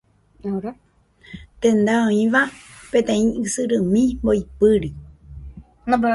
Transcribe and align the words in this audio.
Tenda 1.63 1.95
oĩva 2.07 2.41
peteĩ 2.91 3.27
ysyrymi 3.45 4.03
mboypýri. 4.23 4.89